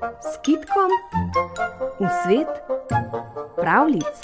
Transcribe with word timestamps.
s 0.00 0.38
kitkom 0.42 0.90
v 2.00 2.08
svet 2.24 2.48
pravlic. 3.56 4.16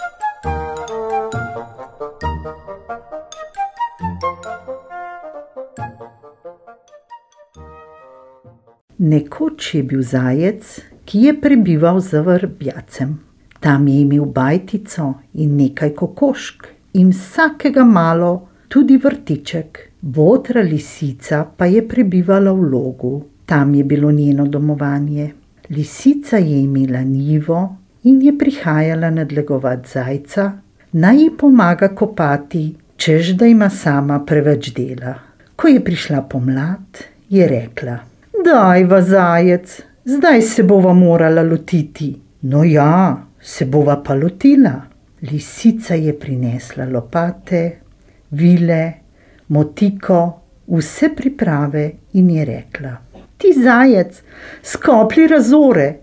Nekoč 8.97 9.75
je 9.75 9.83
bil 9.85 10.03
zajec, 10.03 10.65
ki 11.05 11.19
je 11.29 11.41
prebival 11.41 12.01
za 12.01 12.25
vrbjacem. 12.25 13.21
Tam 13.61 13.89
je 13.89 14.01
imel 14.01 14.25
bajtico 14.25 15.15
in 15.35 15.57
nekaj 15.61 15.93
kokošk, 15.95 16.67
in 16.97 17.13
vsakega 17.13 17.85
malo 17.85 18.49
tudi 18.69 18.97
vrtiček. 18.97 19.93
Botra 20.01 20.63
lisica 20.63 21.45
pa 21.57 21.67
je 21.67 21.85
prebivala 21.89 22.53
v 22.53 22.71
logu, 22.73 23.25
tam 23.47 23.75
je 23.75 23.85
bilo 23.85 24.13
njeno 24.13 24.47
domovanje. 24.47 25.46
Lisica 25.71 26.37
je 26.37 26.61
imela 26.63 27.03
njivo 27.03 27.77
in 28.03 28.23
je 28.23 28.39
prihajala 28.39 29.11
nadlegovat 29.11 29.89
zajca, 29.93 30.53
naj 30.93 31.17
ji 31.17 31.31
pomaga 31.39 31.89
kopati, 31.89 32.75
češ 32.97 33.29
da 33.29 33.47
ima 33.47 33.71
sama 33.71 34.25
preveč 34.25 34.71
dela. 34.75 35.15
Ko 35.57 35.69
je 35.69 35.85
prišla 35.85 36.23
pomlad, 36.23 36.99
je 37.29 37.49
rekla: 37.49 37.99
Daj, 38.45 38.85
va 38.85 39.03
zajec, 39.03 39.81
zdaj 40.05 40.43
se 40.43 40.63
bova 40.63 40.93
morala 40.93 41.43
lotiti. 41.43 42.15
No 42.43 42.65
ja, 42.65 43.23
se 43.41 43.65
bova 43.65 44.03
pa 44.07 44.15
lotila. 44.15 44.81
Lisica 45.23 45.95
je 45.95 46.19
prinesla 46.19 46.85
lopate, 46.85 47.79
vile, 48.31 48.93
motiko, 49.49 50.41
vse 50.67 51.11
priprave 51.17 51.91
in 52.13 52.31
je 52.31 52.45
rekla: 52.45 52.97
Ti 53.37 53.53
zajec, 53.63 54.23
skoplji 54.63 55.27
razore, 55.27 55.95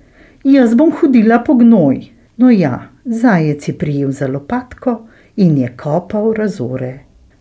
jaz 0.43 0.75
bom 0.75 0.91
hodila 0.99 1.39
po 1.39 1.53
gnoj. 1.53 2.03
No 2.37 2.49
ja, 2.49 2.89
zajec 3.05 3.67
je 3.67 3.77
prijel 3.77 4.11
za 4.11 4.27
lopatko 4.27 5.07
in 5.35 5.57
je 5.57 5.73
kopal 5.77 6.33
razore. 6.33 6.99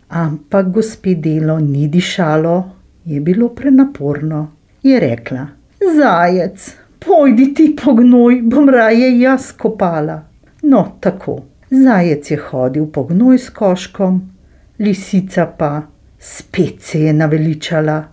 Ampak 0.09 0.67
gospe 0.67 1.15
delo 1.15 1.59
ni 1.59 1.87
dišalo, 1.87 2.63
je 3.05 3.21
bilo 3.21 3.49
prenaporno. 3.49 4.47
Je 4.83 4.99
rekla: 4.99 5.47
Zajec, 5.95 6.75
pojdi 6.99 7.53
ti 7.53 7.75
po 7.83 7.93
gnoj, 7.93 8.41
bom 8.41 8.69
raje 8.69 9.19
jaz 9.19 9.51
kopala. 9.57 10.21
No, 10.63 10.97
tako. 10.99 11.41
Zajec 11.69 12.31
je 12.31 12.37
hodil 12.37 12.85
po 12.85 13.03
gnoj 13.03 13.37
s 13.37 13.49
koškom, 13.49 14.21
lisica 14.79 15.45
pa 15.57 15.81
spet 16.19 16.81
se 16.81 17.01
je 17.01 17.13
naveličala. 17.13 18.03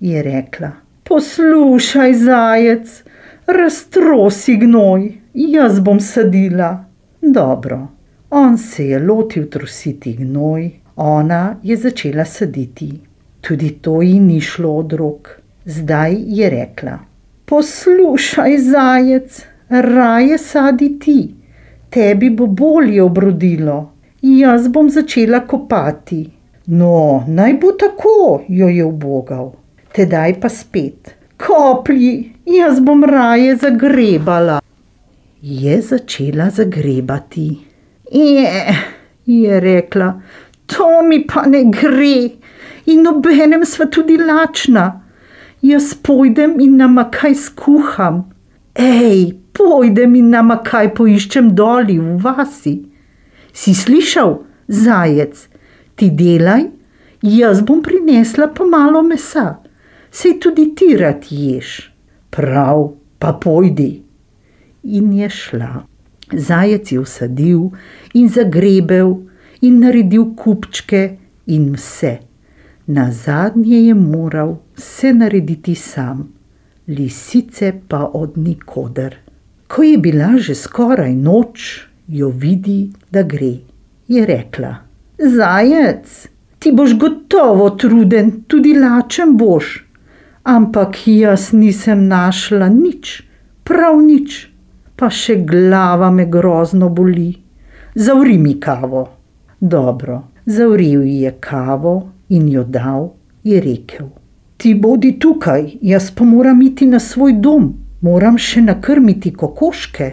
Je 0.00 0.22
rekla: 0.22 0.70
Poslušaj, 1.12 2.14
zajec, 2.14 3.02
raztrosi 3.46 4.54
gnoj, 4.56 5.12
jaz 5.34 5.80
bom 5.80 6.00
sadila. 6.00 6.84
Dobro, 7.20 7.88
on 8.30 8.58
se 8.58 8.86
je 8.86 8.98
lotil 8.98 9.44
trositi 9.50 10.12
gnoj, 10.12 10.70
ona 10.96 11.56
je 11.62 11.76
začela 11.76 12.24
saditi. 12.24 12.88
Tudi 13.40 13.70
to 13.70 14.02
ji 14.02 14.20
ni 14.20 14.40
šlo 14.40 14.72
od 14.76 14.92
rok. 14.92 15.28
Zdaj 15.64 16.16
je 16.26 16.50
rekla: 16.50 16.98
Poslušaj, 17.44 18.58
zajec, 18.58 19.44
raje 19.68 20.38
sadi 20.38 20.98
ti, 20.98 21.34
tebi 21.90 22.30
bo 22.30 22.46
bolje 22.46 23.02
obrodilo. 23.02 23.92
Jaz 24.22 24.68
bom 24.68 24.90
začela 24.90 25.46
kopati. 25.46 26.30
No, 26.66 27.24
naj 27.28 27.54
bo 27.54 27.72
tako, 27.72 28.42
jo 28.48 28.68
je 28.68 28.84
ubogal. 28.84 29.61
Tedaj 29.92 30.40
pa 30.40 30.48
spet: 30.48 31.14
Koplji, 31.36 32.32
jaz 32.46 32.80
bom 32.80 33.04
raje 33.04 33.56
zagrebala. 33.56 34.60
Je 35.42 35.80
začela 35.82 36.50
zagrebati. 36.50 37.58
Je, 38.12 38.76
je 39.26 39.60
rekla, 39.60 40.20
to 40.66 41.02
mi 41.02 41.26
pa 41.26 41.42
ne 41.46 41.64
gre, 41.64 42.30
in 42.86 43.06
obenem 43.06 43.66
sva 43.68 43.86
tudi 43.86 44.16
lačna. 44.16 44.86
Jaz 45.62 45.92
pojdem 45.94 46.56
in 46.60 46.76
nama 46.76 47.04
kaj 47.10 47.34
skuham. 47.34 48.22
Ej, 48.74 49.34
pojdem 49.52 50.14
in 50.16 50.30
nama 50.32 50.56
kaj 50.64 50.94
poiščem 50.96 51.52
doli 51.54 51.98
v 51.98 52.16
vasi. 52.22 52.78
Si 53.52 53.74
slišal, 53.76 54.38
zajec, 54.68 55.36
ti 56.00 56.08
delaj, 56.10 56.64
jaz 57.22 57.60
bom 57.60 57.82
prinesla 57.84 58.48
pa 58.56 58.64
malo 58.64 59.02
mesa, 59.04 59.61
sej 60.12 60.38
tudi 60.40 60.74
ti 60.76 60.92
rad 60.96 61.24
ješ. 61.30 61.92
Prav, 62.30 62.92
pa 63.18 63.32
pojdi. 63.32 64.02
In 64.82 65.12
je 65.12 65.28
šla. 65.30 65.72
Zajec 66.32 66.92
je 66.92 67.00
vsadil 67.00 67.70
in 68.14 68.28
zagrebel 68.28 69.16
in 69.60 69.80
naredil 69.80 70.32
kupčke 70.36 71.02
in 71.46 71.72
vse. 71.76 72.18
Nazadnje 72.86 73.78
je 73.86 73.94
moral 73.94 74.56
vse 74.76 75.12
narediti 75.12 75.74
sam, 75.74 76.32
lisice 76.88 77.72
pa 77.88 78.10
od 78.14 78.38
nikoder. 78.38 79.16
Ko 79.68 79.82
je 79.82 79.98
bila 79.98 80.36
že 80.36 80.54
skoraj 80.54 81.14
noč, 81.14 81.86
jo 82.08 82.28
vidi, 82.28 82.90
da 83.10 83.22
gre. 83.22 83.54
Je 84.08 84.26
rekla: 84.26 84.74
Zajec, 85.18 86.28
ti 86.58 86.72
boš 86.72 86.98
gotovo 86.98 87.70
truden, 87.70 88.42
tudi 88.48 88.74
lačen 88.74 89.36
boš. 89.36 89.91
Ampak 90.42 91.06
jaz 91.06 91.52
nisem 91.54 92.08
našla 92.10 92.66
nič, 92.66 93.22
prav 93.62 94.02
nič, 94.02 94.50
pa 94.98 95.06
še 95.06 95.36
glava 95.46 96.10
me 96.10 96.26
grozno 96.26 96.88
boli. 96.90 97.30
Zavri 97.94 98.38
mi 98.42 98.56
kavo. 98.58 99.04
Dobro, 99.60 100.34
zavril 100.46 101.06
ji 101.06 101.22
je 101.22 101.32
kavo 101.38 102.10
in 102.34 102.48
jo 102.50 102.64
dal, 102.66 103.12
je 103.46 103.60
rekel: 103.62 104.10
Ti 104.58 104.74
bodi 104.74 105.14
tukaj, 105.22 105.78
jaz 105.78 106.10
pa 106.10 106.26
moram 106.26 106.62
iti 106.62 106.90
na 106.90 106.98
svoj 106.98 107.38
dom, 107.38 107.72
moram 108.02 108.34
še 108.34 108.66
nakrmiti 108.66 109.30
kokoške. 109.30 110.12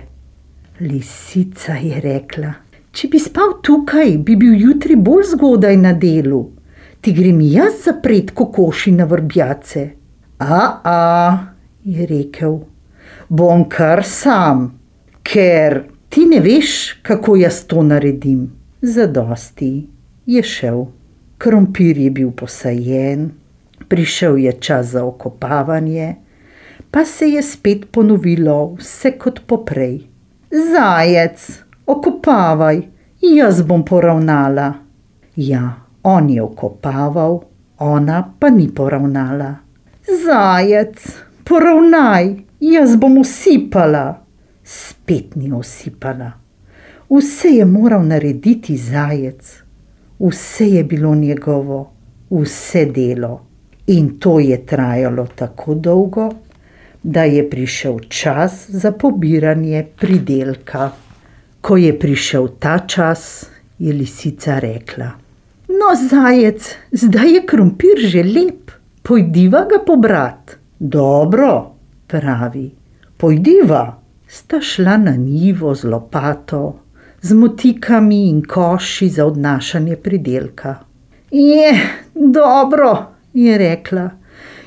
Lisica 0.86 1.74
je 1.74 2.06
rekla: 2.06 2.54
Če 2.94 3.08
bi 3.10 3.18
spal 3.18 3.58
tukaj, 3.66 4.18
bi 4.22 4.38
bil 4.38 4.54
jutri 4.54 4.94
bolj 4.96 5.32
zgodaj 5.34 5.78
na 5.78 5.98
delu. 5.98 6.52
Ti 7.02 7.18
grem 7.18 7.42
jaz 7.42 7.86
zapret 7.88 8.36
kokoši 8.38 8.92
na 8.94 9.10
vrbjace. 9.10 9.99
A, 10.40 10.82
a, 10.84 11.38
je 11.84 12.06
rekel, 12.06 12.60
bom 13.28 13.66
kar 13.70 14.04
sam, 14.08 14.70
ker 15.24 15.84
ti 16.10 16.24
ne 16.26 16.40
veš, 16.40 17.02
kako 17.04 17.36
jaz 17.36 17.66
to 17.68 17.84
naredim. 17.84 18.48
Zadosti 18.82 19.90
je 20.26 20.44
šel. 20.44 20.86
Krompir 21.40 21.98
je 21.98 22.10
bil 22.12 22.32
posajen, 22.32 23.30
prišel 23.88 24.38
je 24.38 24.52
čas 24.60 24.88
za 24.96 25.06
okopavanje, 25.06 26.16
pa 26.92 27.06
se 27.06 27.30
je 27.30 27.44
spet 27.44 27.86
ponovilo 27.92 28.76
vse 28.80 29.12
kot 29.20 29.40
poprej. 29.48 30.02
Zajec, 30.52 31.64
okopavaj, 31.86 32.82
jaz 33.22 33.62
bom 33.64 33.86
poravnala. 33.86 34.74
Ja, 35.36 35.74
on 36.04 36.30
je 36.30 36.44
okopaval, 36.44 37.40
ona 37.78 38.24
pa 38.40 38.50
ni 38.50 38.68
poravnala. 38.68 39.69
Zajec, 40.10 40.98
poravnaj, 41.44 42.36
jaz 42.60 42.96
bom 42.98 43.18
usipala. 43.18 44.26
Spet 44.64 45.36
ni 45.36 45.52
usipala. 45.54 46.32
Vse 47.10 47.50
je 47.50 47.66
moral 47.66 48.08
narediti 48.10 48.78
zajec, 48.78 49.54
vse 50.20 50.66
je 50.70 50.84
bilo 50.84 51.16
njegovo, 51.16 51.92
vse 52.30 52.86
delo. 52.86 53.42
In 53.88 54.20
to 54.20 54.40
je 54.40 54.66
trajalo 54.66 55.28
tako 55.36 55.74
dolgo, 55.74 56.30
da 57.04 57.24
je 57.24 57.50
prišel 57.50 58.00
čas 58.00 58.70
za 58.70 58.92
pobiranje 58.92 59.86
pridelka. 60.00 60.92
Ko 61.62 61.78
je 61.78 62.00
prišel 62.00 62.48
ta 62.60 62.80
čas, 62.80 63.46
je 63.80 63.94
lisica 63.94 64.60
rekla: 64.60 65.12
No, 65.68 65.94
zajec, 66.10 66.76
zdaj 66.92 67.34
je 67.34 67.46
krompir 67.46 67.98
že 67.98 68.24
lep, 68.24 68.72
pojdiva 69.10 69.66
ga 69.66 69.80
pobrat. 69.86 70.58
Dobro, 70.80 71.76
pravi, 72.08 72.72
pojdiva. 73.18 74.02
Sta 74.28 74.62
šla 74.62 74.98
na 74.98 75.12
njivo 75.12 75.76
z 75.76 75.84
lopato, 75.84 76.80
z 77.22 77.34
motikami 77.34 78.30
in 78.30 78.44
koši 78.46 79.10
za 79.10 79.26
odnašanje 79.26 79.96
pridelka. 79.96 80.76
Je, 81.32 81.72
dobro, 82.14 83.06
je 83.34 83.58
rekla, 83.58 84.10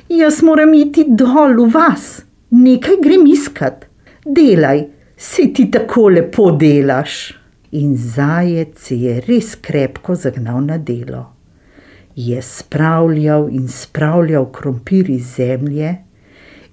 jaz 0.09 0.41
moram 0.43 0.73
iti 0.73 1.05
dol 1.07 1.55
v 1.63 1.69
vas, 1.71 2.21
nekaj 2.49 2.99
grem 3.03 3.23
iskat. 3.27 3.85
Delaj, 4.25 4.83
si 5.17 5.53
ti 5.53 5.71
tako 5.71 6.09
lepo 6.09 6.51
delaš. 6.51 7.31
In 7.71 7.95
zajec 7.95 8.91
je 8.91 9.21
res 9.27 9.55
krepko 9.55 10.15
zagnal 10.15 10.59
na 10.65 10.77
delo. 10.77 11.32
Je 12.15 12.41
spravljal 12.41 13.49
in 13.49 13.67
spravljal 13.67 14.51
krompir 14.51 15.09
iz 15.09 15.35
zemlje, 15.35 15.95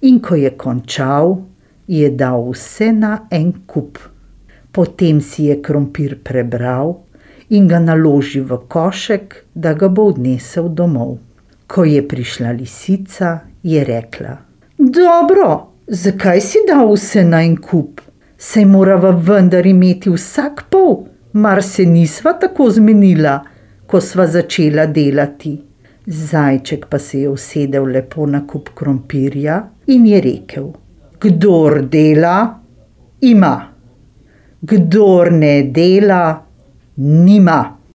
in 0.01 0.19
ko 0.19 0.35
je 0.35 0.49
končal, 0.57 1.37
je 1.87 2.09
dal 2.09 2.49
vse 2.51 2.91
na 2.93 3.27
en 3.31 3.53
kup. 3.65 3.97
Potem 4.71 5.21
si 5.21 5.49
je 5.49 5.61
krompir 5.61 6.17
prebral 6.23 6.95
in 7.49 7.67
ga 7.67 7.79
naložil 7.79 8.45
v 8.47 8.57
košek, 8.67 9.35
da 9.53 9.73
ga 9.73 9.89
bo 9.89 10.07
odnesel 10.13 10.69
domov. 10.69 11.17
Ko 11.67 11.83
je 11.83 12.07
prišla 12.07 12.51
lisica, 12.51 13.39
je 13.63 13.83
rekla: 13.83 14.37
Dobro, 14.77 15.67
zakaj 15.87 16.41
si 16.41 16.63
dal 16.67 16.93
vse 16.93 17.23
na 17.23 17.43
en 17.43 17.57
kup? 17.57 18.01
Sej 18.37 18.65
morava 18.65 19.11
vendar 19.11 19.65
imeti 19.67 20.09
vsak 20.09 20.63
pol, 20.69 21.05
mar 21.33 21.63
se 21.63 21.85
nisva 21.85 22.33
tako 22.33 22.69
zmenila, 22.71 23.41
ko 23.91 23.99
sva 23.99 24.25
začela 24.27 24.85
delati. 24.87 25.57
Zajček 26.05 26.87
pa 26.89 26.99
se 26.99 27.19
je 27.25 27.29
usedel 27.29 27.89
lepo 27.91 28.25
na 28.25 28.45
kup 28.47 28.71
krompirja 28.75 29.57
in 29.87 30.05
je 30.07 30.21
rekel: 30.21 30.71
Kdor 31.19 31.81
dela, 31.91 32.37
ima, 33.21 33.53
kdor 34.61 35.31
ne 35.31 35.53
dela, 35.75 36.23
nima. 36.95 37.59